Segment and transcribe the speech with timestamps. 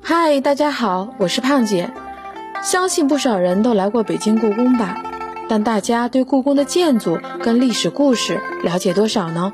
[0.00, 1.90] 嗨，大家好，我是胖姐。
[2.62, 5.02] 相信不少人都来过北京故宫吧？
[5.48, 9.52] 但大家对故宫的建筑跟历史故事了解多少呢？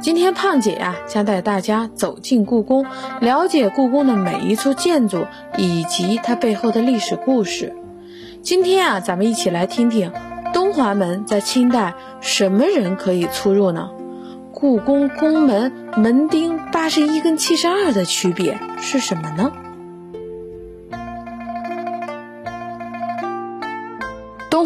[0.00, 2.84] 今天胖姐呀，将带大家走进故宫，
[3.20, 7.76] 了解故宫的每一处建筑以及它背后的历史故事。
[8.42, 10.12] 今天啊，咱们一起来听听
[10.52, 13.90] 东华门在清代什么人可以出入呢？
[14.54, 19.52] 故宫宫门门钉八十一跟七十二的区别是什么呢？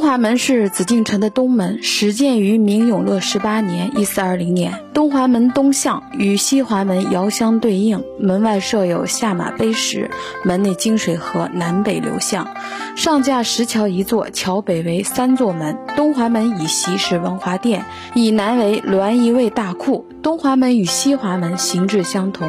[0.08, 4.80] 华门是紫禁城的东门，始建于明永乐十八年（一四二零年）。
[4.94, 10.10] 东华门东向与西华门遥相对应，门外设有下马碑石，
[10.46, 12.48] 门内金水河南北流向，
[12.96, 15.76] 上架石桥一座，桥北为三座门。
[15.94, 20.06] 东华门以西是文华殿，以南为栾仪卫大库。
[20.22, 22.48] 东华门与西华门形制相同。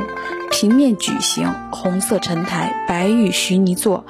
[0.60, 4.04] 平面矩形，红色陈台，白玉徐泥座，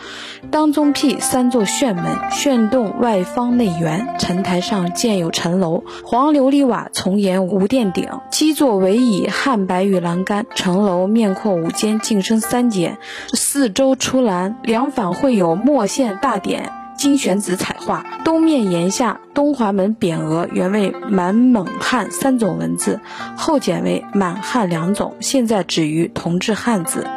[0.50, 12.98] 当中辟三座旋门，旋洞外方内圆，陈台上建有陈楼，黄琉璃瓦重檐无殿顶，基座围以汉白玉栏杆，城楼面阔五间，进深三间，
[13.32, 16.79] 四周出栏，两反绘有墨线大点。
[17.00, 23.00] 精选子彩画，东面檐下东华门匾额原为满蒙汉三种文字，
[23.38, 27.08] 后减为满汉两种，现在止于同治汉字。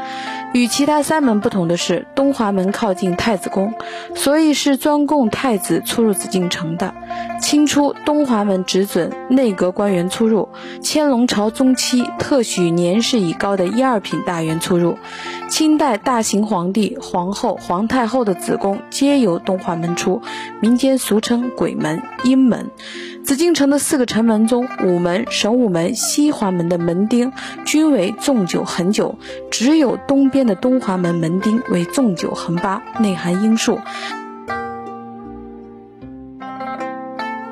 [0.53, 3.73] 与其他三门不同的是，东华门靠近太子宫，
[4.15, 6.93] 所以是专供太子出入紫禁城的。
[7.41, 10.49] 清初，东华门只准内阁官员出入；
[10.83, 14.99] 乾隆朝中期，特许年事已高的一二品大员出入。
[15.49, 20.23] 清代大行皇帝、皇后、皇太后的子宫皆由东华门出，
[20.63, 22.71] 民间俗称鬼门、阴门。
[23.25, 27.33] 紫禁城的四个城门中，午门、神武门、西华门的门钉
[27.65, 29.19] 均为纵九横九，
[29.51, 33.81] 只有东边的东华门门钉为纵九横八，内含阴数。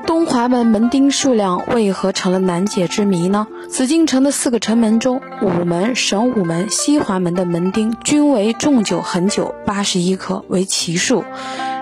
[0.07, 3.49] 东华门门钉数量为何成了难解之谜呢？
[3.69, 11.25] 紫禁城的四个城门中，午门、神武门、西华门的门钉均为纵九横九，八十一颗为奇数。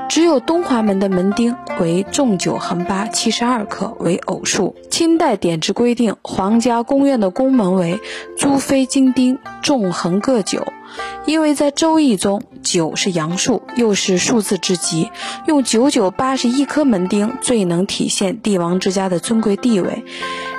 [0.08, 4.74] 只有东华门的门钉为纵九横八，七十二颗为偶数。
[4.90, 8.00] 清代典制规定，皇家宫苑的宫门为
[8.36, 10.66] 朱飞金钉，纵横各九。
[11.26, 15.10] 因为在《周易》中，九是阳数，又是数字之极，
[15.46, 20.04] 用九九八十一颗门钉最能体现帝王之家的尊贵地位。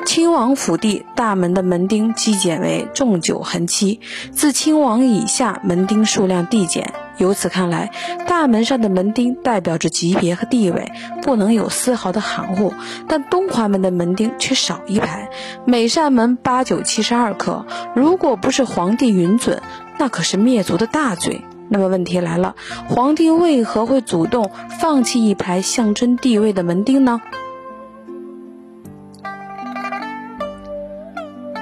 [0.06, 4.00] 亲王府第大门的门钉基减为纵九横七，
[4.32, 6.94] 自亲王以下门钉数量递减。
[7.20, 7.92] 由此看来，
[8.28, 10.92] 大门上的门钉代表着级别和地位，
[11.22, 12.74] 不能有丝毫的含糊。
[13.08, 15.30] 但东华门的门钉却少一排，
[15.66, 17.66] 每扇门八九七十二颗。
[17.94, 19.62] 如果不是皇帝允准，
[19.98, 21.42] 那可是灭族的大罪。
[21.68, 22.56] 那么问题来了，
[22.88, 27.22] 皇帝为何会主动放弃一排象征地位的门钉呢？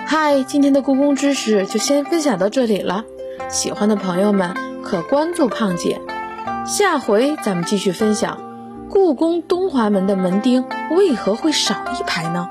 [0.06, 3.04] 嗨，今天的故宫知识就先分享到这里了。
[3.50, 4.56] 喜欢的朋友们
[4.88, 6.00] 可关注胖姐，
[6.66, 8.40] 下回咱们继续分享
[8.90, 10.64] 故宫东华门的门钉
[10.96, 12.48] 为何会少一排呢？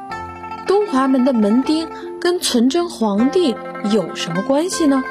[0.66, 1.88] 东华门的门钉
[2.20, 3.56] 跟纯真皇帝
[3.90, 5.02] 有什么关系呢？